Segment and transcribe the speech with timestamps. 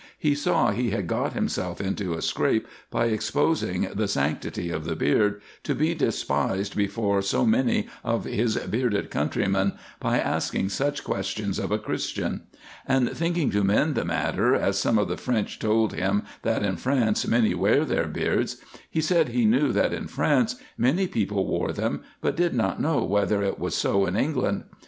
[0.17, 4.95] He saw he had got himself into a scrape, by exposing the sanctity of the
[4.95, 11.59] beard, to be despised before so many of his bearded countrymen, by asking such questions
[11.59, 12.41] of a Christian;
[12.87, 16.77] and thinking to mend the matter, as some of the French told him that in
[16.77, 18.57] France many wear their beards,
[18.89, 23.03] he said he knew that in France many people wore them, but did not know
[23.03, 24.63] whether it was so in England.